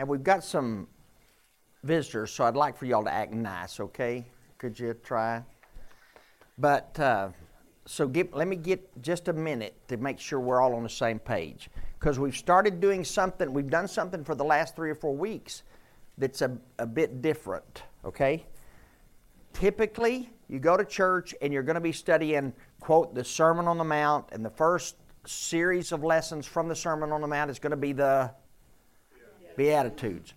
[0.00, 0.86] And we've got some
[1.84, 4.24] visitors, so I'd like for y'all to act nice, okay?
[4.56, 5.44] Could you try?
[6.56, 7.28] But uh,
[7.84, 10.88] so give, let me get just a minute to make sure we're all on the
[10.88, 11.68] same page.
[11.98, 15.64] Because we've started doing something, we've done something for the last three or four weeks
[16.16, 18.46] that's a, a bit different, okay?
[19.52, 23.76] Typically, you go to church and you're going to be studying, quote, the Sermon on
[23.76, 27.58] the Mount, and the first series of lessons from the Sermon on the Mount is
[27.58, 28.30] going to be the
[29.60, 30.32] Beatitudes.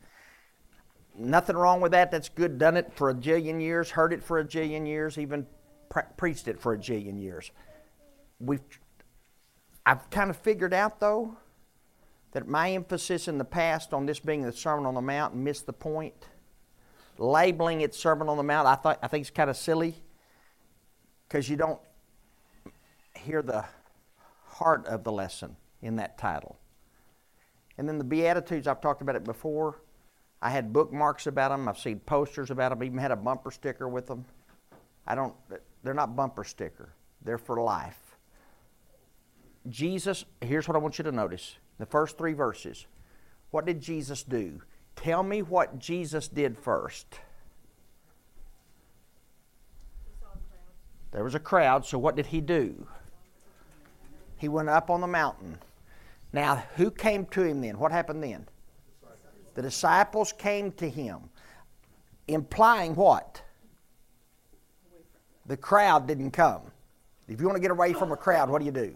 [1.18, 2.12] Nothing wrong with that.
[2.12, 2.58] That's good.
[2.58, 5.48] Done it for a jillion years, heard it for a jillion years, even
[5.88, 7.52] pre- preached it for a jillion years.
[8.42, 8.60] We've,
[9.86, 11.38] I've kind of figured out, though,
[12.34, 15.68] that my emphasis in the past on this being the Sermon on the Mount missed
[15.68, 16.28] the point.
[17.18, 19.96] Labeling it Sermon on the Mount, I, thought, I think it's kind of silly
[21.30, 21.80] because you don't
[23.16, 23.64] hear the
[24.48, 26.58] heart of the lesson in that title.
[27.78, 29.82] And then the Beatitudes, I've talked about it before.
[30.42, 31.68] I had bookmarks about them.
[31.68, 32.84] I've seen posters about them.
[32.84, 34.26] Even had a bumper sticker with them.
[35.08, 35.34] I don't,
[35.84, 36.94] they're not bumper sticker.
[37.24, 38.18] They're for life.
[39.70, 41.58] Jesus, here's what I want you to notice.
[41.80, 42.86] The first three verses.
[43.52, 44.62] What did Jesus do?
[44.96, 47.08] Tell me what Jesus did first.
[51.12, 52.88] There was a crowd, so what did he do?
[54.38, 55.58] He went up on the mountain.
[56.34, 57.78] Now, who came to him then?
[57.78, 58.48] What happened then?
[59.54, 61.30] The disciples came to him,
[62.28, 63.42] implying what?
[65.46, 66.62] The crowd didn't come.
[67.28, 68.96] If you want to get away from a crowd, what do you do?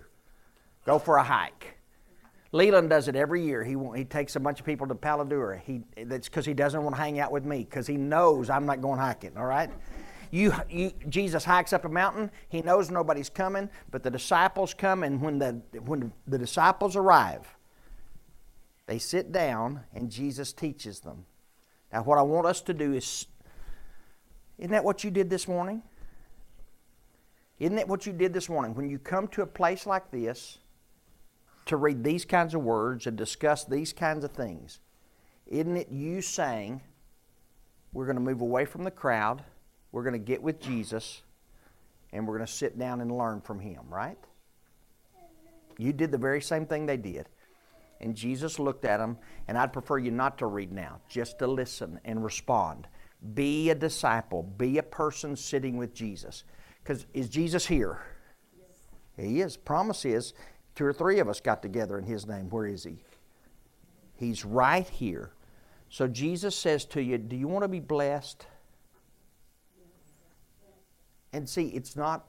[0.85, 1.77] Go for a hike.
[2.51, 3.63] Leland does it every year.
[3.63, 5.57] He, he takes a bunch of people to Palo Duro.
[5.57, 8.65] He, that's because he doesn't want to hang out with me because he knows I'm
[8.65, 9.69] not going hiking, all right?
[10.31, 12.31] You, you, Jesus hikes up a mountain.
[12.49, 17.55] He knows nobody's coming, but the disciples come, and when the, when the disciples arrive,
[18.85, 21.25] they sit down, and Jesus teaches them.
[21.91, 23.27] Now, what I want us to do is
[24.57, 25.83] isn't that what you did this morning?
[27.59, 28.75] Isn't that what you did this morning?
[28.75, 30.59] When you come to a place like this
[31.65, 34.79] to read these kinds of words and discuss these kinds of things,
[35.45, 36.81] isn't it you saying,
[37.93, 39.43] we're going to move away from the crowd?
[39.91, 41.21] We're going to get with Jesus
[42.13, 44.17] and we're going to sit down and learn from him, right?
[45.77, 47.27] You did the very same thing they did.
[47.99, 51.47] And Jesus looked at them, and I'd prefer you not to read now, just to
[51.47, 52.87] listen and respond.
[53.33, 56.43] Be a disciple, be a person sitting with Jesus.
[56.83, 57.99] Because is Jesus here?
[58.55, 59.27] Yes.
[59.27, 59.57] He is.
[59.57, 60.33] Promise is
[60.75, 62.49] two or three of us got together in His name.
[62.49, 63.03] Where is He?
[64.15, 65.31] He's right here.
[65.89, 68.45] So Jesus says to you, Do you want to be blessed?
[71.33, 72.27] And see, it's not,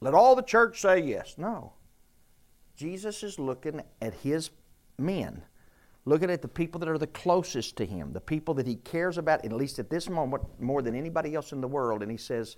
[0.00, 1.34] let all the church say yes.
[1.38, 1.72] No.
[2.76, 4.50] Jesus is looking at his
[4.98, 5.42] men,
[6.04, 9.18] looking at the people that are the closest to him, the people that he cares
[9.18, 12.02] about, at least at this moment, more than anybody else in the world.
[12.02, 12.56] And he says,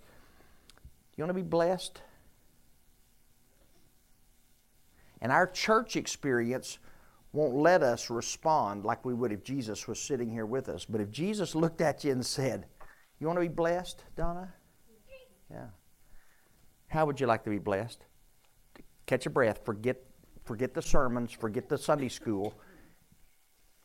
[1.16, 2.02] You want to be blessed?
[5.22, 6.78] And our church experience
[7.32, 10.84] won't let us respond like we would if Jesus was sitting here with us.
[10.84, 12.66] But if Jesus looked at you and said,
[13.18, 14.52] You want to be blessed, Donna?
[15.50, 15.66] Yeah.
[16.88, 18.04] How would you like to be blessed?
[19.06, 19.60] Catch a breath.
[19.64, 19.96] Forget,
[20.44, 21.32] forget the sermons.
[21.32, 22.54] Forget the Sunday school.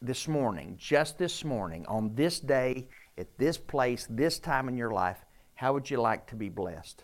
[0.02, 4.92] This morning, just this morning, on this day, at this place, this time in your
[4.92, 7.04] life, how would you like to be blessed?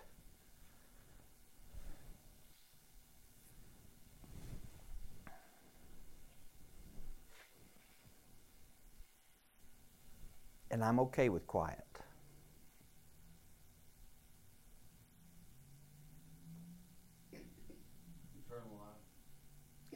[10.69, 11.90] And I'm okay with quiet.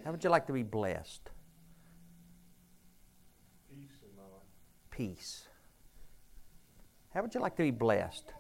[0.06, 1.32] How would you like to be blessed?
[3.68, 4.46] Peace in my life.
[4.92, 5.48] Peace.
[7.12, 8.32] How would you like to be blessed?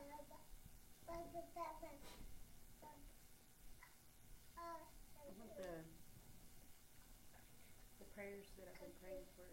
[7.97, 9.49] the prayers that I've been praying for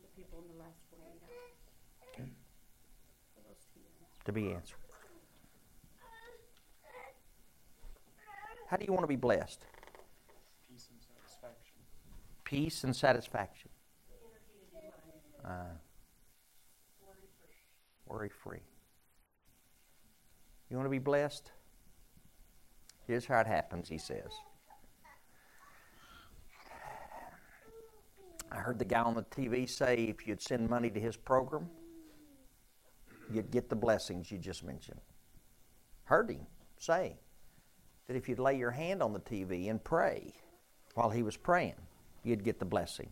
[0.00, 1.58] the people in the last 48 hours.
[3.34, 4.26] For those to be answered.
[4.26, 4.78] To be answered.
[8.68, 9.64] How do you want to be blessed?
[12.44, 13.70] Peace and satisfaction.
[15.44, 15.74] Uh,
[18.06, 18.60] worry free.
[20.70, 21.50] You want to be blessed?
[23.06, 24.30] Here's how it happens, he says.
[28.50, 31.68] I heard the guy on the TV say if you'd send money to his program,
[33.32, 35.00] you'd get the blessings you just mentioned.
[36.04, 36.46] Heard him
[36.78, 37.16] say
[38.06, 40.32] that if you'd lay your hand on the TV and pray
[40.94, 41.74] while he was praying,
[42.24, 43.10] you'd get the blessing.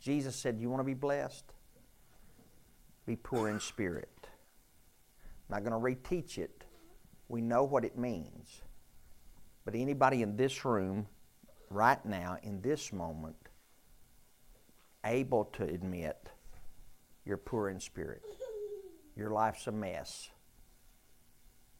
[0.00, 1.44] Jesus said, You want to be blessed?
[3.06, 4.28] Be poor in spirit.
[5.48, 6.64] I'm not going to reteach it.
[7.28, 8.62] We know what it means.
[9.64, 11.06] But anybody in this room,
[11.70, 13.36] right now, in this moment,
[15.04, 16.28] able to admit
[17.24, 18.22] you're poor in spirit,
[19.16, 20.28] your life's a mess.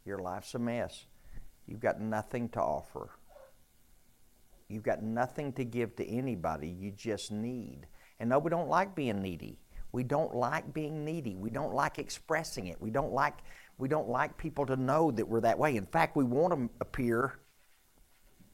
[0.04, 1.06] Your life's a mess.
[1.66, 3.10] You've got nothing to offer.
[4.72, 6.68] You've got nothing to give to anybody.
[6.68, 7.86] You just need.
[8.18, 9.58] And no, we don't like being needy.
[9.92, 11.36] We don't like being needy.
[11.36, 12.80] We don't like expressing it.
[12.80, 13.34] We don't like
[13.76, 15.76] we don't like people to know that we're that way.
[15.76, 17.38] In fact, we want to appear.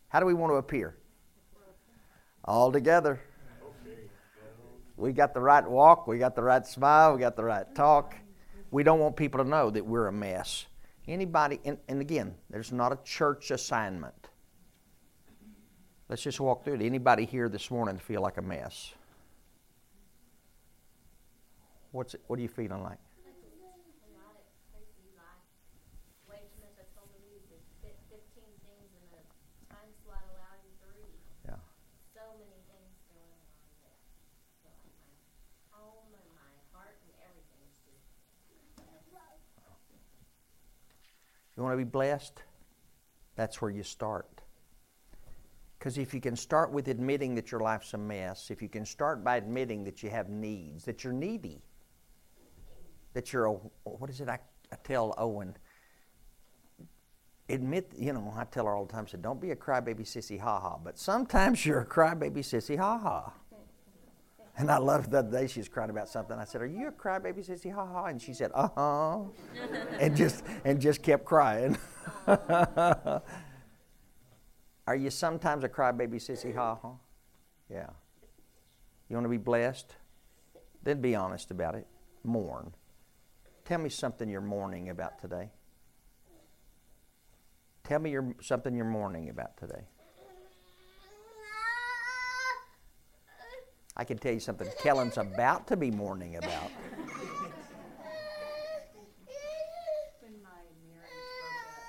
[0.09, 0.97] How do we want to appear?
[2.45, 3.21] All together.
[4.97, 8.17] We got the right walk, we got the right smile, we got the right talk.
[8.73, 10.67] We don't want people to know that we're a mess.
[11.07, 14.29] Anybody, and, and again, there's not a church assignment.
[16.09, 16.83] Let's just walk through it.
[16.83, 18.93] Anybody here this morning feel like a mess?
[21.93, 22.99] What's it, what are you feeling like?
[41.59, 42.41] You want to be blessed?
[43.35, 44.43] That's where you start.
[45.79, 48.85] Because if you can start with admitting that your life's a mess, if you can
[48.85, 51.63] start by admitting that you have needs, that you're needy,
[53.13, 53.53] that you're a,
[53.85, 54.41] what is it I,
[54.73, 55.57] I tell Owen?
[57.49, 60.39] Admit, you know, I tell her all the time, said, don't be a crybaby sissy
[60.39, 63.33] ha ha, but sometimes you're a crybaby sissy ha ha.
[64.59, 66.37] And I loved the day she was crying about something.
[66.37, 68.07] I said, Are you a crybaby sissy ha ha?
[68.07, 69.19] And she said, Uh huh.
[70.01, 71.79] and just and just kept crying.
[74.89, 76.93] Are you sometimes a crybaby sissy ha ha?
[77.69, 77.91] Yeah.
[79.11, 79.95] You want to be blessed?
[80.83, 81.87] Then be honest about it.
[82.25, 82.73] Mourn.
[83.67, 85.51] Tell me something you're mourning about today.
[87.85, 89.85] Tell me your, something you're mourning about today.
[93.95, 96.71] I can tell you something Kellen's about to be mourning about.
[100.23, 101.85] When my marriage broke up,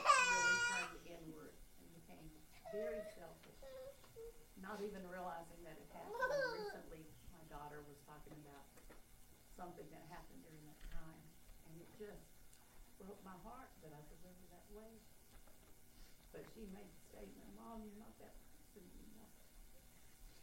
[0.00, 2.26] I really turned inward and became
[2.72, 3.60] very selfish,
[4.64, 6.24] not even realizing that it happened.
[6.24, 7.04] And Recently,
[7.36, 8.64] my daughter was talking about
[9.60, 11.20] something that happened during that time,
[11.68, 12.24] and it just
[12.96, 14.92] broke my heart that I was ever that way.
[16.32, 19.28] But she made the statement, Mom, you're not that person anymore.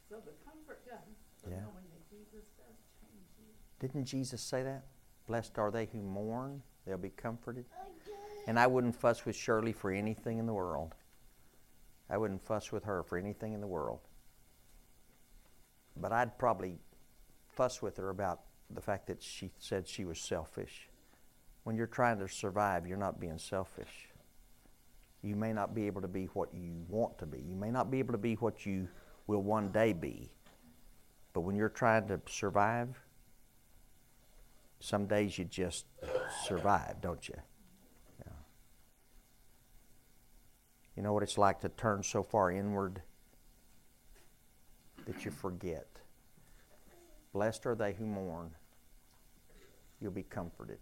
[0.10, 1.62] So the comfort comes from Yeah.
[1.66, 3.50] knowing that Jesus does change you.
[3.80, 4.86] Didn't Jesus say that?
[5.26, 7.66] Blessed are they who mourn, they'll be comforted.
[8.46, 10.96] And I wouldn't fuss with Shirley for anything in the world.
[12.10, 14.02] I wouldn't fuss with her for anything in the world.
[15.96, 16.80] But I'd probably
[17.48, 20.90] fuss with her about the fact that she said she was selfish.
[21.64, 24.10] When you're trying to survive, you're not being selfish.
[25.22, 27.40] You may not be able to be what you want to be.
[27.40, 28.90] You may not be able to be what you
[29.28, 30.30] will one day be.
[31.32, 33.00] But when you're trying to survive,
[34.80, 35.86] some days you just
[36.46, 37.36] survive, don't you?
[38.26, 38.34] Yeah.
[40.98, 43.02] You know what it's like to turn so far inward
[45.06, 45.88] that you forget.
[47.32, 48.52] Blessed are they who mourn,
[50.02, 50.80] you'll be comforted.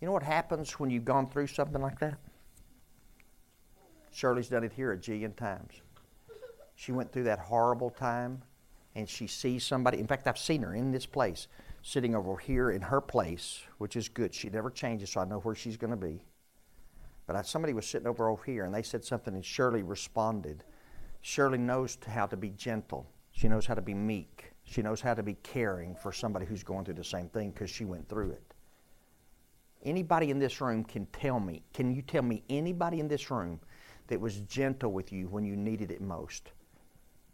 [0.00, 2.18] You know what happens when you've gone through something like that?
[4.12, 5.74] Shirley's done it here a jillion times.
[6.76, 8.42] She went through that horrible time
[8.94, 9.98] and she sees somebody.
[9.98, 11.48] In fact, I've seen her in this place,
[11.82, 14.34] sitting over here in her place, which is good.
[14.34, 16.22] She never changes, so I know where she's going to be.
[17.26, 20.64] But I, somebody was sitting over over here and they said something and Shirley responded.
[21.20, 23.06] Shirley knows how to be gentle.
[23.32, 24.52] She knows how to be meek.
[24.64, 27.70] She knows how to be caring for somebody who's going through the same thing because
[27.70, 28.47] she went through it.
[29.84, 33.60] Anybody in this room can tell me, can you tell me anybody in this room
[34.08, 36.52] that was gentle with you when you needed it most?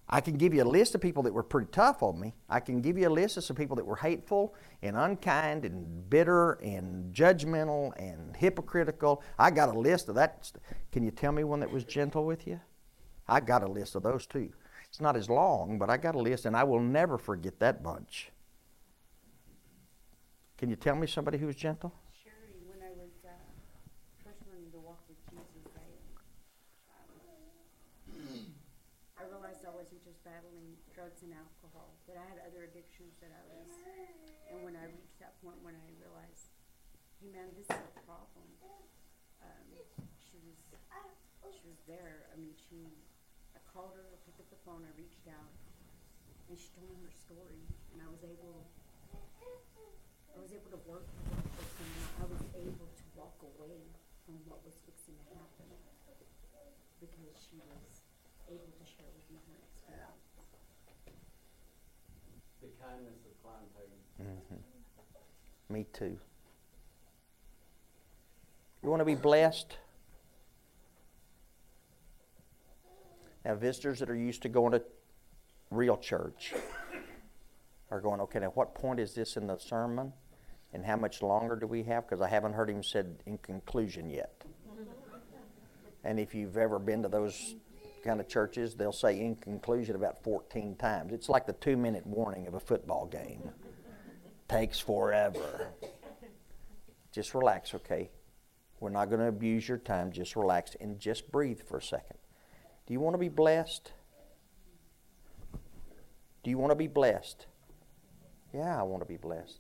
[0.07, 2.35] I can give you a list of people that were pretty tough on me.
[2.51, 6.11] I can give you a list of some people that were hateful and unkind and
[6.11, 9.23] bitter and judgmental and hypocritical.
[9.39, 10.53] I got a list of that.
[10.93, 12.61] Can you tell me one that was gentle with you?
[13.27, 14.53] I got a list of those too.
[14.91, 17.83] It's not as long, but I got a list and I will never forget that
[17.83, 18.31] bunch.
[20.59, 21.93] Can you tell me somebody who was gentle?
[22.13, 23.33] Sherry, when I was uh,
[24.21, 25.89] first learning to walk with Jesus, I,
[28.21, 28.53] um,
[29.17, 33.33] I realized I wasn't just battling drugs and alcohol, that I had other addictions that
[33.33, 33.73] I was.
[34.53, 36.49] And when I reached that point when I realized,
[37.21, 38.49] hey man, this is a problem.
[39.45, 39.69] Um,
[40.25, 40.57] she was,
[41.53, 42.33] she was there.
[42.33, 42.89] I mean, she,
[43.53, 45.53] I called her, I picked up the phone, I reached out,
[46.49, 47.61] and she told me her story,
[47.93, 48.65] and I was able,
[50.33, 53.85] I was able to work with her person, and I was able to walk away
[54.25, 55.69] from what was fixing to happen
[57.05, 58.01] because she was
[58.49, 60.25] able to share with me her experience.
[62.65, 64.01] The kindness of Klein Payne.
[65.69, 66.19] Me too.
[68.83, 69.79] You want to be blessed?
[73.45, 74.83] Now, visitors that are used to going to
[75.71, 76.55] real church
[77.91, 80.13] are going, okay, now what point is this in the sermon?
[80.73, 82.09] And how much longer do we have?
[82.09, 84.43] Because I haven't heard him said in conclusion yet.
[86.03, 87.55] And if you've ever been to those
[88.03, 91.13] kind of churches, they'll say in conclusion about 14 times.
[91.13, 93.51] It's like the two minute warning of a football game.
[94.55, 95.67] Takes forever.
[97.11, 98.11] Just relax, okay?
[98.79, 100.13] We're not going to abuse your time.
[100.13, 102.19] Just relax and just breathe for a second.
[102.87, 103.91] Do you want to be blessed?
[106.45, 107.47] Do you want to be blessed?
[108.53, 109.59] Yeah, I want to be blessed.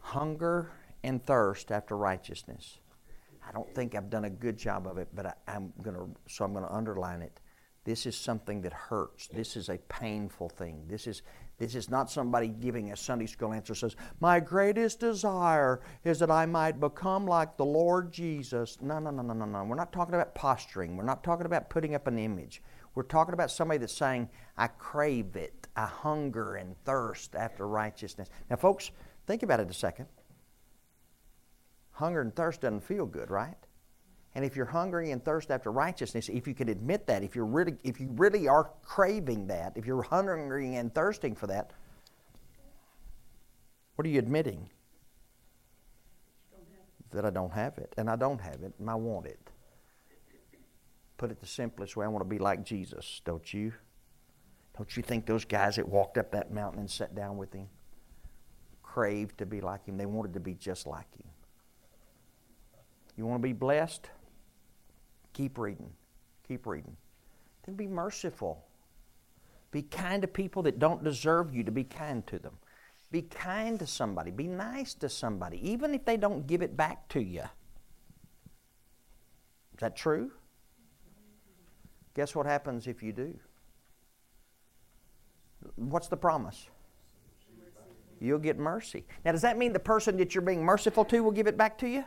[0.00, 0.72] Hunger
[1.04, 2.80] and thirst after righteousness.
[3.48, 6.08] I don't think I've done a good job of it, but I, am going to,
[6.26, 7.38] so I'm going to underline it.
[7.84, 9.28] This is something that hurts.
[9.28, 10.86] This is a painful thing.
[10.88, 11.22] This is,
[11.58, 16.30] this is not somebody giving a Sunday school answer says, My greatest desire is that
[16.30, 18.78] I might become like the Lord Jesus.
[18.80, 19.64] No, no, no, no, no, no.
[19.64, 20.96] We're not talking about posturing.
[20.96, 22.60] We're not talking about putting up an image.
[22.96, 25.68] We're talking about somebody that's saying, I crave it.
[25.76, 28.30] I hunger and thirst after righteousness.
[28.50, 28.90] Now, folks,
[29.26, 30.06] think about it a second.
[31.92, 33.56] Hunger and thirst doesn't feel good, right?
[34.34, 37.46] And if you're hungry and thirst after righteousness, if you can admit that, if you're
[37.46, 41.70] really if you really are craving that, if you're hungry and thirsting for that,
[43.94, 44.68] what are you admitting?
[47.12, 47.94] That I don't have it.
[47.96, 49.38] And I don't have it, and I want it.
[51.16, 53.72] Put it the simplest way, I want to be like Jesus, don't you?
[54.76, 57.68] Don't you think those guys that walked up that mountain and sat down with him
[58.82, 59.96] craved to be like him?
[59.96, 61.28] They wanted to be just like him.
[63.16, 64.10] You want to be blessed?
[65.34, 65.90] Keep reading.
[66.48, 66.96] Keep reading.
[67.66, 68.64] Then be merciful.
[69.70, 72.56] Be kind to people that don't deserve you to be kind to them.
[73.10, 74.30] Be kind to somebody.
[74.30, 77.42] Be nice to somebody, even if they don't give it back to you.
[77.42, 77.48] Is
[79.80, 80.30] that true?
[82.14, 83.34] Guess what happens if you do?
[85.76, 86.68] What's the promise?
[88.20, 89.04] You'll get mercy.
[89.24, 91.76] Now, does that mean the person that you're being merciful to will give it back
[91.78, 92.04] to you?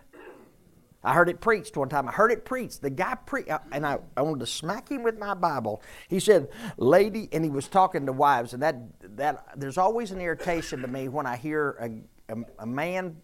[1.07, 2.09] I heard it preached one time.
[2.09, 2.81] I heard it preached.
[2.81, 5.81] The guy preached, uh, and I, I wanted to smack him with my Bible.
[6.09, 8.75] He said, "Lady," and he was talking to wives, and that
[9.15, 13.15] that there's always an irritation to me when I hear a, a, a man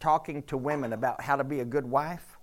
[0.00, 2.38] talking to women about how to be a good wife,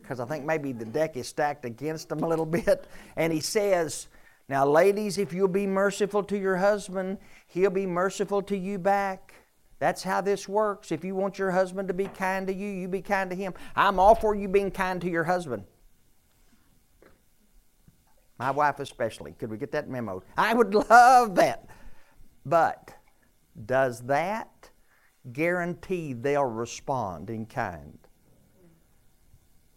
[0.00, 2.86] because I think maybe the deck is stacked against them a little bit.
[3.16, 4.06] And he says,
[4.48, 7.18] "Now, ladies, if you'll be merciful to your husband,
[7.48, 9.31] he'll be merciful to you back."
[9.82, 10.92] That's how this works.
[10.92, 13.52] If you want your husband to be kind to you, you be kind to him.
[13.74, 15.64] I'm all for you being kind to your husband.
[18.38, 19.32] My wife, especially.
[19.32, 20.22] Could we get that memo?
[20.38, 21.66] I would love that.
[22.46, 22.94] But
[23.66, 24.70] does that
[25.32, 27.98] guarantee they'll respond in kind?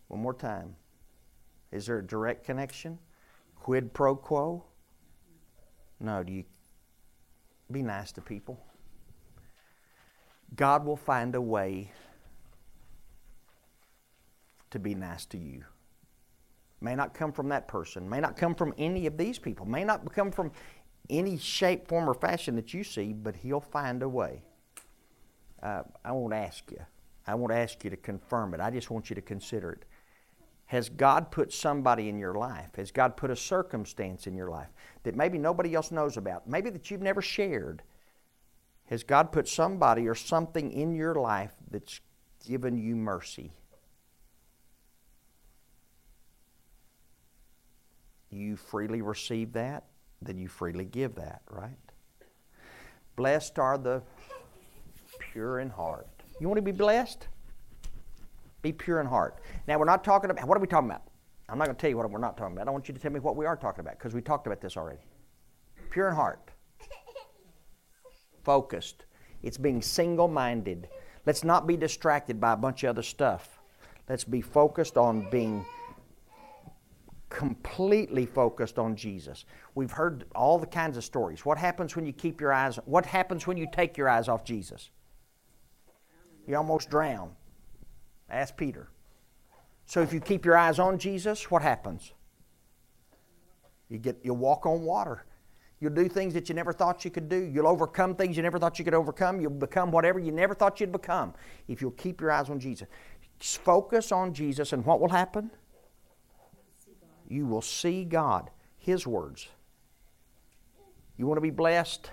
[0.09, 0.75] One more time.
[1.71, 2.99] Is there a direct connection?
[3.55, 4.65] Quid pro quo?
[5.99, 6.43] No, do you
[7.71, 8.63] be nice to people?
[10.53, 11.91] God will find a way
[14.71, 15.63] to be nice to you.
[16.81, 19.83] May not come from that person, may not come from any of these people, may
[19.83, 20.51] not come from
[21.09, 24.43] any shape, form, or fashion that you see, but He'll find a way.
[25.63, 26.85] Uh, I won't ask you.
[27.25, 28.59] I won't ask you to confirm it.
[28.59, 29.85] I just want you to consider it.
[30.67, 32.75] Has God put somebody in your life?
[32.75, 34.69] Has God put a circumstance in your life
[35.03, 36.47] that maybe nobody else knows about?
[36.47, 37.83] Maybe that you've never shared?
[38.87, 42.01] Has God put somebody or something in your life that's
[42.45, 43.51] given you mercy?
[48.29, 49.85] You freely receive that,
[50.21, 51.77] then you freely give that, right?
[53.15, 54.03] Blessed are the
[55.19, 56.07] pure in heart.
[56.39, 57.27] You want to be blessed?
[58.61, 59.39] Be pure in heart.
[59.67, 61.03] Now, we're not talking about, what are we talking about?
[61.47, 62.67] I'm not going to tell you what we're not talking about.
[62.67, 64.61] I want you to tell me what we are talking about because we talked about
[64.61, 64.99] this already.
[65.91, 66.51] Pure in heart
[68.45, 69.05] focused.
[69.43, 70.87] It's being single minded.
[71.25, 73.59] Let's not be distracted by a bunch of other stuff.
[74.07, 75.65] Let's be focused on being
[77.29, 79.45] completely focused on Jesus.
[79.73, 81.45] We've heard all the kinds of stories.
[81.45, 84.43] What happens when you keep your eyes what happens when you take your eyes off
[84.43, 84.89] Jesus?
[86.47, 87.31] You almost drown.
[88.29, 88.89] Ask Peter.
[89.85, 92.13] So if you keep your eyes on Jesus, what happens?
[93.89, 95.25] You get you walk on water.
[95.85, 97.37] You'll do things that you never thought you could do.
[97.37, 99.39] You'll overcome things you never thought you could overcome.
[99.39, 101.35] You'll become whatever you never thought you'd become
[101.67, 102.87] if you'll keep your eyes on Jesus.
[103.39, 105.51] Just focus on Jesus, and what will happen?
[107.27, 108.49] You will see God,
[108.79, 109.47] His words.
[111.17, 112.09] You want to be blessed?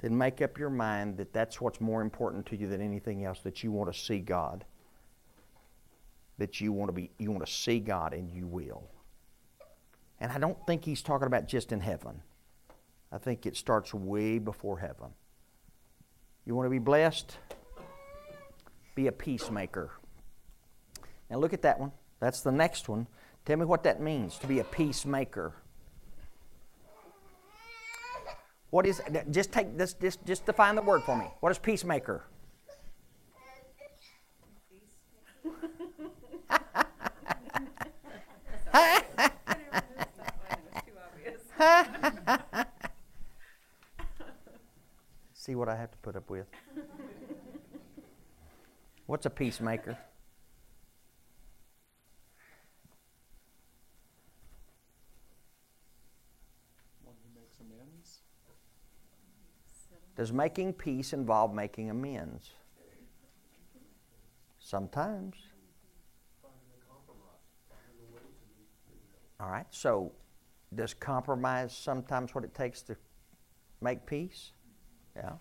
[0.00, 3.40] Then make up your mind that that's what's more important to you than anything else,
[3.40, 4.64] that you want to see God.
[6.38, 8.84] That you want to be you want to see God and you will.
[10.20, 12.22] And I don't think he's talking about just in heaven.
[13.12, 15.08] I think it starts way before heaven.
[16.44, 17.36] You want to be blessed?
[18.94, 19.92] Be a peacemaker.
[21.30, 21.92] Now look at that one.
[22.20, 23.06] That's the next one.
[23.44, 25.54] Tell me what that means to be a peacemaker.
[28.70, 31.26] What is just take this just just define the word for me.
[31.40, 32.24] What is peacemaker?
[45.32, 46.46] See what I have to put up with.
[49.06, 49.96] What's a peacemaker?
[57.04, 58.18] One who makes amends.
[60.16, 62.50] Does making peace involve making amends?
[64.58, 65.36] Sometimes.
[69.40, 70.12] All right, so
[70.74, 72.96] does compromise sometimes what it takes to
[73.80, 74.50] make peace?
[75.16, 75.32] Yeah.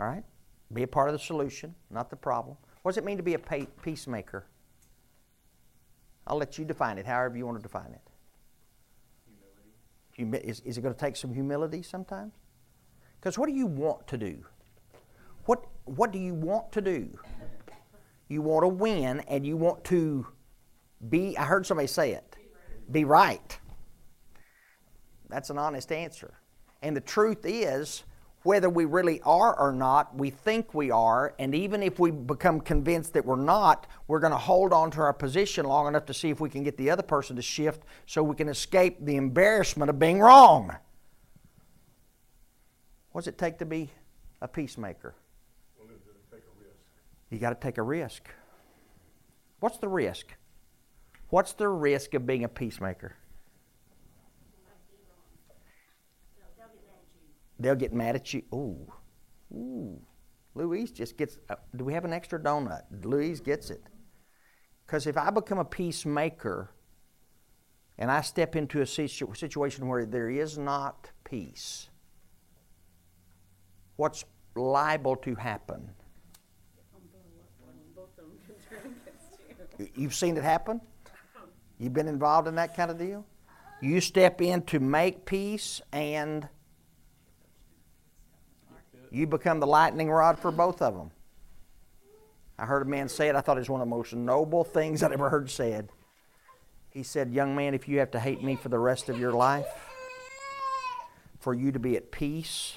[0.00, 0.24] All right,
[0.72, 2.56] be a part of the solution, not the problem.
[2.82, 4.46] What does it mean to be a peacemaker?
[6.26, 8.00] I'll let you define it however you want to define it.
[10.14, 12.32] Humi- is, is it going to take some humility sometimes?
[13.20, 14.38] Because what do you want to do?
[15.44, 17.10] What, what do you want to do?
[18.28, 20.26] You want to win and you want to
[21.10, 22.36] be, I heard somebody say it,
[22.90, 23.58] be right.
[25.28, 26.34] That's an honest answer.
[26.80, 28.04] And the truth is,
[28.42, 32.60] whether we really are or not, we think we are, and even if we become
[32.60, 36.14] convinced that we're not, we're going to hold on to our position long enough to
[36.14, 39.16] see if we can get the other person to shift so we can escape the
[39.16, 40.74] embarrassment of being wrong.
[43.12, 43.90] What does it take to be
[44.40, 45.14] a peacemaker?
[47.30, 48.28] You got to take a risk.
[49.60, 50.34] What's the risk?
[51.28, 53.16] What's the risk of being a peacemaker?
[57.60, 58.42] They'll get mad at you.
[58.54, 58.92] Ooh,
[59.54, 60.00] ooh.
[60.54, 61.38] Louise just gets.
[61.48, 62.82] Uh, do we have an extra donut?
[63.04, 63.82] Louise gets it.
[64.86, 66.70] Because if I become a peacemaker
[67.98, 71.90] and I step into a situ- situation where there is not peace,
[73.96, 74.24] what's
[74.56, 75.90] liable to happen?
[79.94, 80.80] You've seen it happen?
[81.78, 83.24] You've been involved in that kind of deal?
[83.80, 86.48] You step in to make peace and
[89.10, 91.10] you become the lightning rod for both of them.
[92.58, 93.34] I heard a man say it.
[93.34, 95.88] I thought it was one of the most noble things I'd ever heard said.
[96.90, 99.32] He said, Young man, if you have to hate me for the rest of your
[99.32, 99.66] life,
[101.38, 102.76] for you to be at peace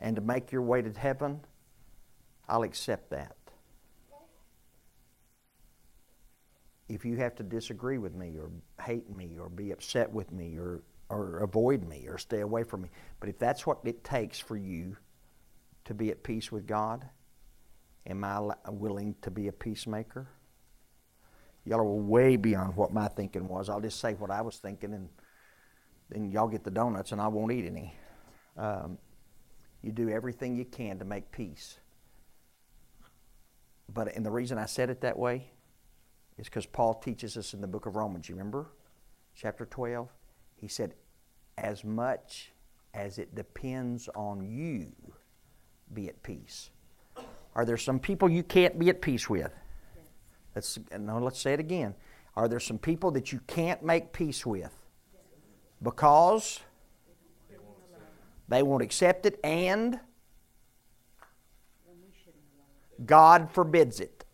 [0.00, 1.40] and to make your way to heaven,
[2.48, 3.36] I'll accept that.
[6.88, 8.50] If you have to disagree with me or
[8.84, 12.82] hate me or be upset with me or, or avoid me or stay away from
[12.82, 12.88] me,
[13.20, 14.96] but if that's what it takes for you
[15.86, 17.08] to be at peace with God,
[18.06, 20.28] am I willing to be a peacemaker?
[21.64, 23.68] Y'all are way beyond what my thinking was.
[23.68, 25.08] I'll just say what I was thinking, and
[26.10, 27.96] then y'all get the donuts, and I won't eat any.
[28.56, 28.98] Um,
[29.82, 31.78] you do everything you can to make peace.
[33.92, 35.50] But and the reason I said it that way
[36.38, 38.28] is because Paul teaches us in the book of Romans.
[38.28, 38.68] You remember,
[39.34, 40.08] chapter twelve.
[40.56, 40.94] He said,
[41.58, 42.52] "As much
[42.94, 44.92] as it depends on you,
[45.92, 46.70] be at peace."
[47.54, 49.52] Are there some people you can't be at peace with?
[50.54, 51.18] Let's no.
[51.18, 51.94] Let's say it again.
[52.36, 54.76] Are there some people that you can't make peace with
[55.82, 56.60] because
[58.48, 59.98] they won't accept it and
[63.04, 64.24] God forbids it?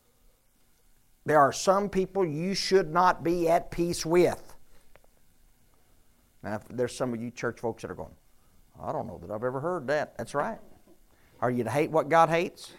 [1.25, 4.57] There are some people you should not be at peace with.
[6.43, 8.17] Now, there's some of you church folks that are going,
[8.83, 10.19] I don't know that I've ever heard that.
[10.19, 10.59] That's right.
[11.42, 12.72] Are you to hate what God hates?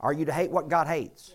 [0.00, 1.34] Are you to hate what God hates?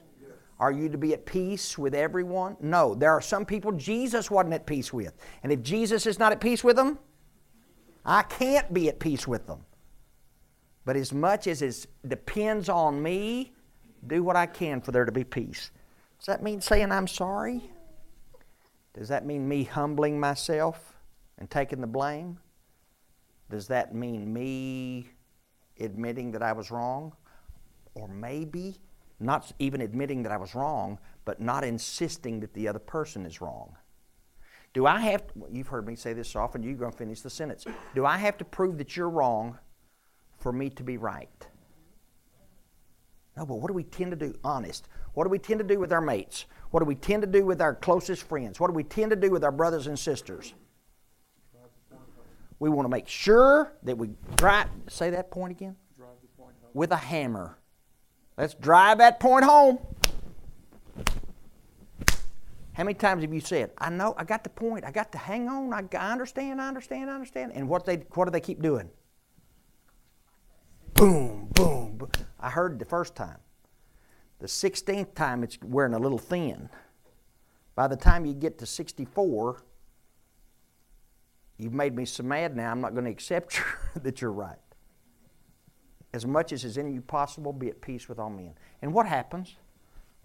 [0.60, 2.56] Are you to be at peace with everyone?
[2.62, 2.94] No.
[2.94, 5.12] There are some people Jesus wasn't at peace with.
[5.42, 7.00] And if Jesus is not at peace with them,
[8.06, 9.66] I can't be at peace with them.
[10.86, 13.54] But as much as it depends on me,
[14.06, 15.72] do what I can for there to be peace.
[16.20, 17.64] Does that mean saying I'm sorry?
[18.94, 20.96] Does that mean me humbling myself
[21.40, 22.40] and taking the blame?
[23.50, 25.10] Does that mean me
[25.84, 27.14] admitting that I was wrong?
[27.96, 28.78] Or maybe
[29.20, 33.42] not even admitting that I was wrong, but not insisting that the other person is
[33.42, 33.76] wrong.
[34.74, 37.30] Do I have, to, you've heard me say this often, you're going to finish the
[37.30, 37.66] sentence.
[37.94, 39.60] Do I have to prove that you're wrong
[40.40, 41.48] for me to be right?
[43.38, 44.34] No, but what do we tend to do?
[44.44, 44.88] Honest.
[45.14, 46.46] What do we tend to do with our mates?
[46.72, 48.60] What do we tend to do with our closest friends?
[48.60, 50.54] What do we tend to do with our brothers and sisters?
[52.64, 55.76] We want to make sure that we drive, say that point again?
[55.98, 56.72] Drive the point home.
[56.74, 57.58] With a hammer.
[58.38, 59.80] Let's drive that point home.
[62.72, 65.18] How many times have you said, I know, I got the point, I got to
[65.18, 67.52] hang on, I, I understand, I understand, I understand.
[67.54, 68.90] And what, they, what do they keep doing?
[70.94, 72.12] Boom, boom, boom.
[72.40, 73.40] I heard the first time.
[74.40, 76.70] The 16th time, it's wearing a little thin.
[77.76, 79.66] By the time you get to 64,
[81.64, 83.60] you've made me so mad now, I'm not going to accept
[83.96, 84.58] that you're right.
[86.14, 88.54] As much as is in you possible, be at peace with all men.
[88.82, 89.56] And what happens?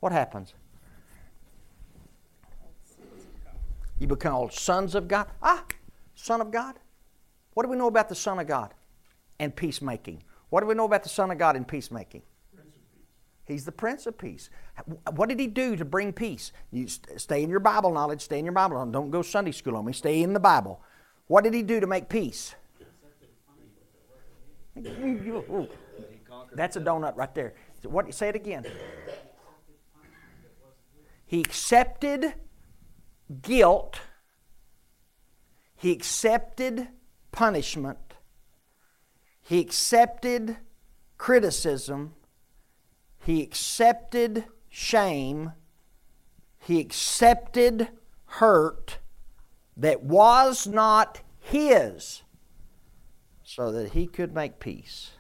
[0.00, 0.54] What happens?
[3.98, 5.28] You become called sons of God.
[5.42, 5.64] Ah,
[6.14, 6.78] Son of God.
[7.54, 8.74] What do we know about the Son of God
[9.40, 10.22] and peacemaking?
[10.50, 12.22] What do we know about the Son of God and peacemaking?
[13.46, 14.50] He's the Prince of Peace.
[15.14, 16.52] What did he do to bring peace?
[16.70, 18.92] You stay in your Bible knowledge, stay in your Bible knowledge.
[18.92, 20.82] Don't go Sunday school on me, stay in the Bible.
[21.28, 22.54] What did he do to make peace?
[26.52, 27.54] That's a donut right there.
[27.84, 28.66] What say it again?
[31.26, 32.34] He accepted
[33.42, 34.00] guilt.
[35.76, 36.88] He accepted
[37.30, 37.98] punishment.
[39.42, 40.56] He accepted
[41.18, 42.14] criticism.
[43.24, 45.52] He accepted shame.
[46.58, 47.88] He accepted
[48.24, 48.98] hurt
[49.78, 52.22] that was not his
[53.44, 55.12] so that he could make peace.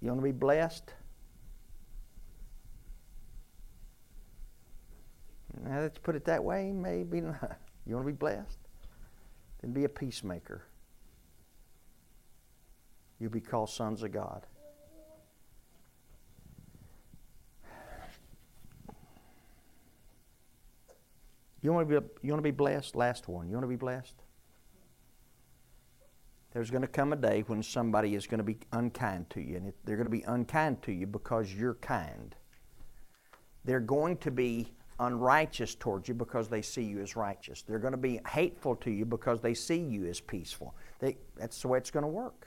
[0.00, 0.92] You want to be blessed?
[5.62, 6.72] Now, let's put it that way.
[6.72, 7.58] Maybe not.
[7.86, 8.58] You want to be blessed?
[9.60, 10.62] Then be a peacemaker.
[13.18, 14.46] You'll be called sons of God.
[21.64, 22.94] You want to be you want to be blessed?
[22.94, 23.48] Last one.
[23.48, 24.14] You want to be blessed?
[26.52, 29.56] There's going to come a day when somebody is going to be unkind to you,
[29.56, 32.36] and it, they're going to be unkind to you because you're kind.
[33.64, 37.62] They're going to be unrighteous towards you because they see you as righteous.
[37.62, 40.74] They're going to be hateful to you because they see you as peaceful.
[40.98, 42.46] They, that's the way it's going to work.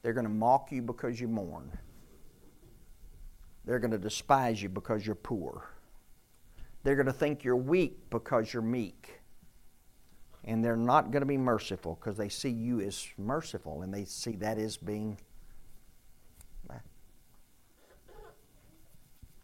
[0.00, 1.70] They're going to mock you because you mourn.
[3.68, 5.68] They're going to despise you because you're poor.
[6.84, 9.20] They're going to think you're weak because you're meek.
[10.42, 14.06] And they're not going to be merciful because they see you as merciful and they
[14.06, 15.18] see that as being
[16.70, 16.76] uh,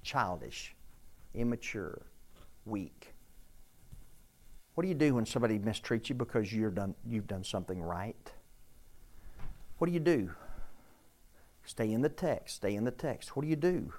[0.03, 0.75] childish,
[1.35, 2.01] immature,
[2.65, 3.13] weak.
[4.75, 8.33] What do you do when somebody mistreats you because you're done, you've done something right?
[9.77, 10.31] What do you do?
[11.67, 12.57] Stay in the text.
[12.57, 13.37] Stay in the text.
[13.37, 13.93] What do you do?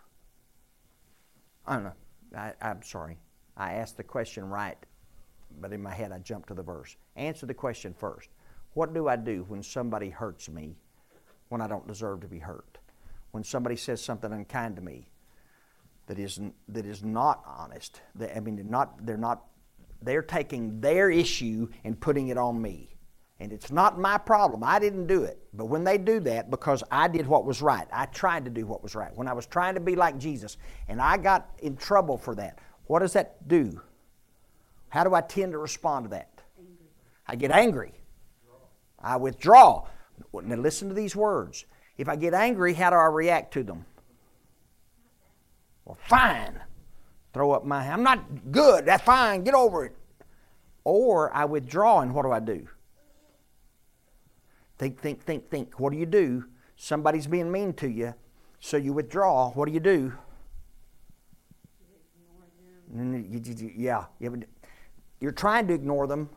[1.68, 1.94] I don't know.
[2.36, 3.18] I, I'm sorry.
[3.58, 4.78] I asked the question right,
[5.60, 6.96] but in my head I jumped to the verse.
[7.16, 8.30] Answer the question first.
[8.74, 10.76] What do I do when somebody hurts me
[11.50, 12.78] when I don't deserve to be hurt?
[13.32, 15.10] When somebody says something unkind to me
[16.08, 18.02] that is, that is not honest?
[18.16, 19.46] They, I mean, they're not, they're not,
[20.02, 22.95] they're taking their issue and putting it on me.
[23.40, 24.64] And it's not my problem.
[24.64, 25.38] I didn't do it.
[25.54, 28.66] But when they do that, because I did what was right, I tried to do
[28.66, 29.16] what was right.
[29.16, 32.60] When I was trying to be like Jesus, and I got in trouble for that,
[32.88, 33.82] what does that do?
[34.88, 36.30] How do I tend to respond to that?
[37.28, 37.94] I get angry.
[39.00, 39.88] I withdraw.
[40.34, 41.66] Now listen to these words.
[41.98, 43.86] If I get angry, how do I react to them?
[45.84, 46.62] Well, fine.
[47.34, 47.94] Throw up my hand.
[47.94, 48.86] I'm not good.
[48.86, 49.44] That's fine.
[49.44, 49.96] Get over it.
[50.86, 52.68] Or I withdraw, and what do I do?
[54.78, 55.80] Think, think, think, think.
[55.80, 56.46] What do you do?
[56.76, 58.14] Somebody's being mean to you,
[58.60, 59.52] so you withdraw.
[59.52, 60.14] What do you do?
[63.76, 64.06] Yeah,
[65.20, 66.30] you're trying to ignore them.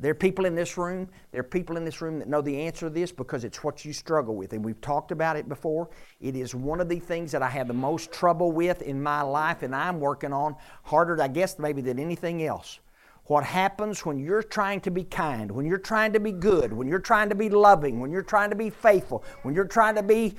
[0.00, 2.62] There are people in this room, there are people in this room that know the
[2.62, 4.52] answer to this because it's what you struggle with.
[4.52, 5.88] And we've talked about it before.
[6.20, 9.22] It is one of the things that I have the most trouble with in my
[9.22, 12.80] life, and I'm working on harder, I guess, maybe than anything else
[13.26, 16.86] what happens when you're trying to be kind, when you're trying to be good, when
[16.86, 20.02] you're trying to be loving, when you're trying to be faithful, when you're trying to
[20.02, 20.34] be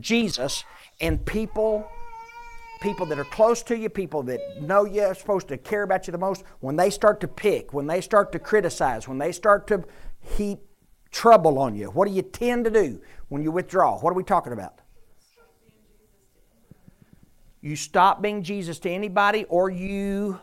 [0.00, 0.64] Jesus
[1.00, 1.86] and people
[2.80, 6.06] people that are close to you, people that know you, are supposed to care about
[6.06, 9.32] you the most, when they start to pick, when they start to criticize, when they
[9.32, 9.82] start to
[10.20, 10.58] heap
[11.10, 13.98] trouble on you, what do you tend to do when you withdraw?
[13.98, 14.80] What are we talking about?
[17.62, 20.38] You stop being Jesus to anybody, or you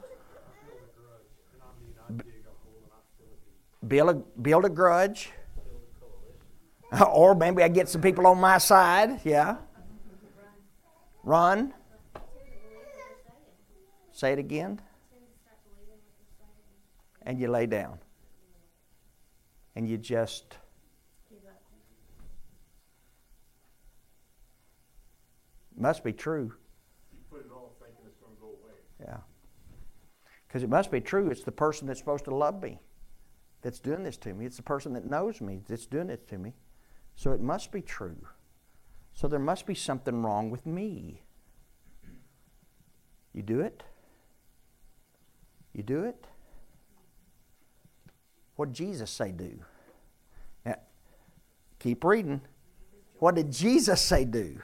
[3.87, 5.31] build a, build a grudge.
[7.09, 9.57] Or maybe I get some people on my side, yeah.
[11.23, 11.73] Run.
[14.11, 14.81] Say it again.
[17.23, 17.99] And you lay down.
[19.75, 20.57] And you just.
[25.77, 26.53] Must be true.
[28.99, 29.17] Yeah.
[30.47, 31.29] Because it must be true.
[31.29, 32.79] It's the person that's supposed to love me
[33.61, 34.45] that's doing this to me.
[34.45, 36.53] It's the person that knows me that's doing it to me.
[37.15, 38.17] So it must be true.
[39.13, 41.21] So there must be something wrong with me.
[43.33, 43.83] You do it?
[45.73, 46.25] You do it?
[48.55, 49.59] What did Jesus say do?
[50.65, 50.75] Now,
[51.79, 52.41] keep reading.
[53.19, 54.61] What did Jesus say do?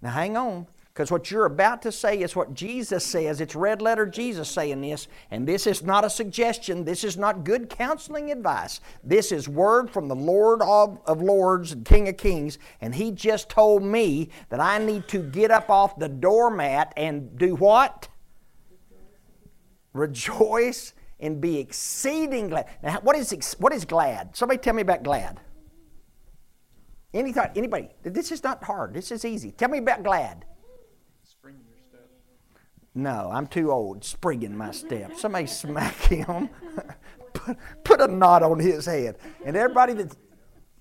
[0.00, 0.66] Now hang on.
[0.94, 3.40] Because what you're about to say is what Jesus says.
[3.40, 5.08] It's red letter Jesus saying this.
[5.32, 6.84] And this is not a suggestion.
[6.84, 8.80] This is not good counseling advice.
[9.02, 12.58] This is word from the Lord of, of Lords and King of Kings.
[12.80, 17.36] And He just told me that I need to get up off the doormat and
[17.36, 18.06] do what?
[19.94, 22.66] Rejoice and be exceeding glad.
[22.84, 24.36] Now, what is, what is glad?
[24.36, 25.40] Somebody tell me about glad.
[27.12, 27.88] Any thought, anybody?
[28.04, 28.94] This is not hard.
[28.94, 29.50] This is easy.
[29.50, 30.44] Tell me about glad.
[31.22, 32.10] Spring in your step.
[32.94, 34.04] No, I'm too old.
[34.04, 35.16] Spring in my step.
[35.16, 36.48] Somebody smack him.
[37.32, 39.16] put, put a knot on his head.
[39.44, 40.16] And everybody that's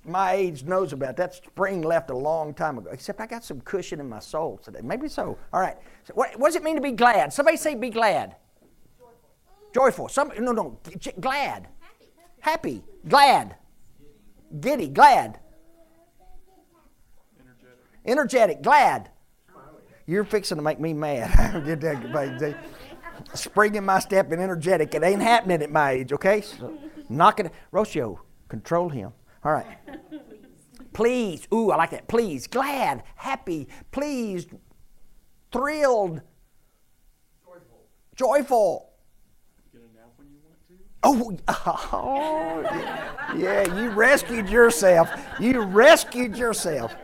[0.06, 2.89] my age knows about that spring left a long time ago.
[2.91, 4.82] Except I got some cushion in my soul today.
[4.84, 5.38] Maybe so.
[5.52, 5.78] All right.
[6.04, 7.34] So what, what does it mean to be glad?
[7.34, 8.36] Somebody say be glad.
[9.73, 10.08] Joyful.
[10.08, 10.10] Joyful.
[10.10, 10.80] Some no no
[11.19, 11.67] glad.
[12.41, 12.84] Happy.
[13.08, 13.56] Glad.
[14.60, 14.89] Giddy.
[14.89, 15.39] Glad.
[17.39, 17.80] Energetic.
[18.06, 18.62] Energetic.
[18.62, 19.10] Glad.
[20.05, 21.63] You're fixing to make me mad.
[21.65, 22.57] Get that.
[23.33, 24.93] Spring in my step and energetic.
[24.95, 26.41] It ain't happening at my age, okay?
[26.41, 26.77] So,
[27.09, 27.51] knock it.
[27.71, 29.13] Rocio, control him.
[29.43, 29.77] All right.
[30.93, 31.47] Please.
[31.53, 32.07] Ooh, I like that.
[32.07, 32.47] Please.
[32.47, 33.03] Glad.
[33.15, 33.67] Happy.
[33.91, 34.49] Pleased.
[35.51, 36.21] Thrilled.
[37.45, 37.85] Joyful.
[38.15, 38.89] Joyful.
[39.71, 40.75] Get a nap when you want to.
[41.03, 41.37] Oh,
[41.93, 42.61] oh
[43.35, 43.63] yeah.
[43.65, 45.09] yeah, you rescued yourself.
[45.39, 46.95] You rescued yourself.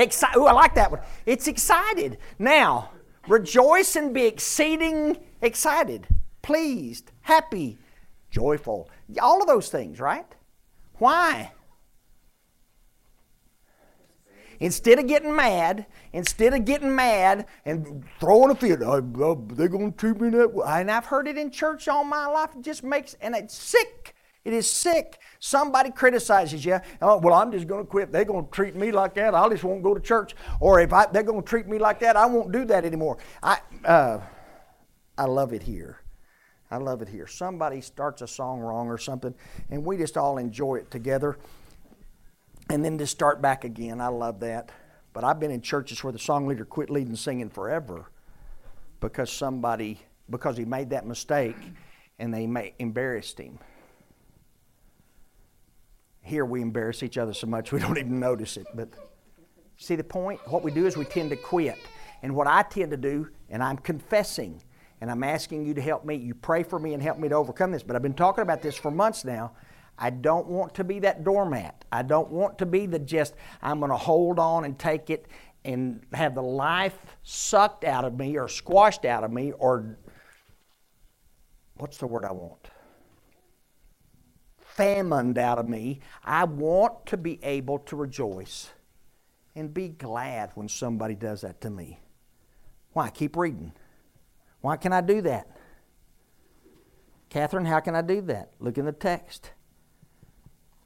[0.00, 0.38] Excited.
[0.38, 1.00] Ooh, I like that one.
[1.26, 2.16] It's excited.
[2.38, 2.90] Now,
[3.28, 6.08] rejoice and be exceeding excited,
[6.40, 7.76] pleased, happy,
[8.30, 8.88] joyful.
[9.20, 10.26] All of those things, right?
[10.94, 11.52] Why?
[14.58, 19.68] Instead of getting mad, instead of getting mad and throwing a fit, oh, oh, they're
[19.68, 20.64] going to treat me that way.
[20.66, 22.50] And I've heard it in church all my life.
[22.56, 24.14] It just makes, and it's sick.
[24.44, 25.18] It is sick.
[25.38, 26.80] Somebody criticizes you.
[27.02, 28.10] Oh, well, I'm just going to quit.
[28.10, 29.34] They're going to treat me like that.
[29.34, 30.34] I just won't go to church.
[30.60, 33.18] Or if I, they're going to treat me like that, I won't do that anymore.
[33.42, 34.20] I, uh,
[35.18, 36.00] I love it here.
[36.70, 37.26] I love it here.
[37.26, 39.34] Somebody starts a song wrong or something,
[39.70, 41.36] and we just all enjoy it together
[42.70, 44.00] and then to start back again.
[44.00, 44.70] I love that.
[45.12, 48.10] But I've been in churches where the song leader quit leading singing forever
[49.00, 50.00] because somebody,
[50.30, 51.56] because he made that mistake
[52.20, 53.58] and they embarrassed him.
[56.22, 58.66] Here we embarrass each other so much we don't even notice it.
[58.74, 58.88] But
[59.76, 60.40] see the point?
[60.46, 61.78] What we do is we tend to quit.
[62.22, 64.62] And what I tend to do, and I'm confessing,
[65.00, 67.34] and I'm asking you to help me, you pray for me and help me to
[67.34, 67.82] overcome this.
[67.82, 69.52] But I've been talking about this for months now.
[69.98, 71.84] I don't want to be that doormat.
[71.92, 75.26] I don't want to be the just, I'm going to hold on and take it
[75.64, 79.98] and have the life sucked out of me or squashed out of me or
[81.76, 82.68] what's the word I want?
[84.80, 86.00] Famined out of me.
[86.24, 88.70] I want to be able to rejoice
[89.54, 92.00] and be glad when somebody does that to me.
[92.94, 93.10] Why?
[93.10, 93.72] Keep reading.
[94.62, 95.48] Why can I do that?
[97.28, 98.52] Catherine, how can I do that?
[98.58, 99.50] Look in the text.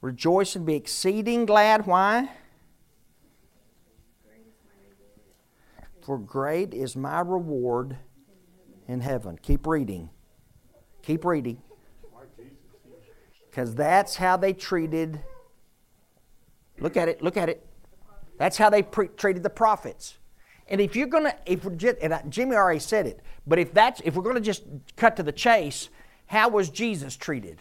[0.01, 1.87] Rejoice and be exceeding glad.
[1.87, 2.29] Why?
[6.01, 7.97] For great is my reward
[8.89, 9.39] in heaven.
[9.41, 10.09] Keep reading.
[11.01, 11.61] Keep reading.
[13.55, 15.21] Because that's how they treated.
[16.77, 17.21] Look at it.
[17.21, 17.65] Look at it.
[18.37, 20.17] That's how they pre- treated the prophets.
[20.67, 24.01] And if you're gonna, if we're just, and Jimmy already said it, but if that's,
[24.03, 24.63] if we're gonna just
[24.97, 25.87] cut to the chase,
[26.25, 27.57] how was Jesus treated?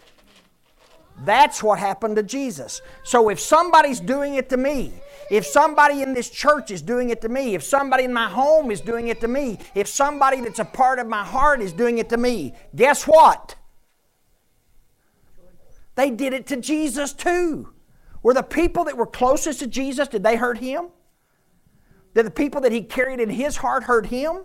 [1.25, 2.83] That's what happened to Jesus.
[3.05, 4.95] So if somebody's doing it to me,
[5.31, 8.71] If somebody in this church is doing it to me, if somebody in my home
[8.71, 11.99] is doing it to me, if somebody that's a part of my heart is doing
[11.99, 13.55] it to me, guess what?
[15.95, 17.73] They did it to Jesus too.
[18.23, 20.89] Were the people that were closest to Jesus, did they hurt him?
[22.15, 24.45] Did the people that he carried in his heart hurt him?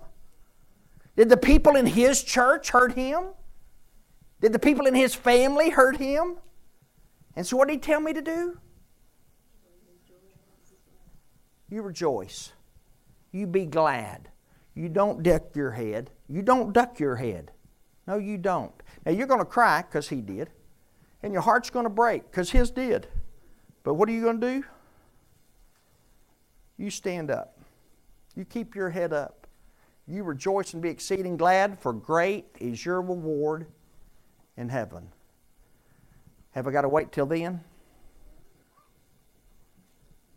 [1.15, 3.25] Did the people in his church hurt him?
[4.41, 6.37] Did the people in his family hurt him?
[7.35, 8.57] And so, what did he tell me to do?
[11.69, 12.51] You rejoice.
[13.31, 14.29] You be glad.
[14.73, 16.09] You don't duck your head.
[16.27, 17.51] You don't duck your head.
[18.07, 18.73] No, you don't.
[19.05, 20.49] Now, you're going to cry because he did,
[21.23, 23.07] and your heart's going to break because his did.
[23.83, 24.63] But what are you going to do?
[26.77, 27.59] You stand up.
[28.35, 29.47] You keep your head up.
[30.07, 33.67] You rejoice and be exceeding glad, for great is your reward
[34.57, 35.09] in heaven.
[36.51, 37.63] Have I got to wait till then?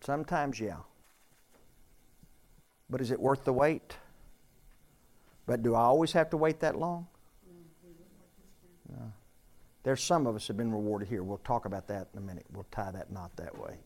[0.02, 0.78] Sometimes, yeah.
[2.90, 3.96] But is it worth the wait?
[5.46, 7.06] But do I always have to wait that long?
[9.82, 11.22] There's some of us have been rewarded here.
[11.22, 12.46] We'll talk about that in a minute.
[12.52, 13.78] We'll tie that knot that way.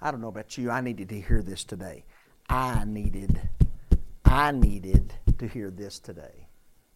[0.00, 0.70] I don't know about you.
[0.70, 2.04] I needed to hear this today.
[2.48, 3.40] I needed,
[4.24, 6.48] I needed to hear this today.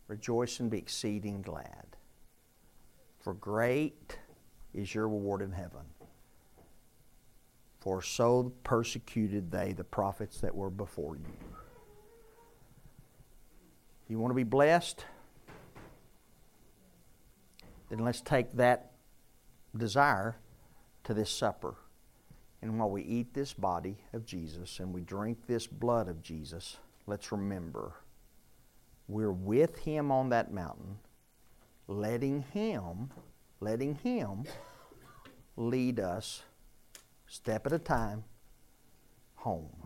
[0.08, 1.96] Rejoice and be exceeding glad.
[3.20, 4.18] For great
[4.74, 5.82] is your reward in heaven.
[7.80, 11.32] For so persecuted they the prophets that were before you.
[14.12, 15.06] You want to be blessed?
[17.88, 18.90] Then let's take that
[19.74, 20.36] desire
[21.04, 21.76] to this supper.
[22.60, 26.76] And while we eat this body of Jesus and we drink this blood of Jesus,
[27.06, 27.94] let's remember
[29.08, 30.98] we're with Him on that mountain,
[31.88, 33.12] letting Him,
[33.60, 34.44] letting Him
[35.56, 36.42] lead us
[37.26, 38.24] step at a time
[39.36, 39.81] home.